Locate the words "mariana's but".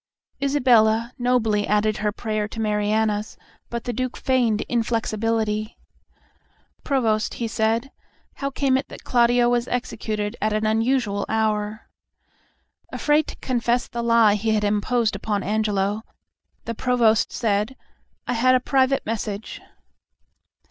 2.59-3.83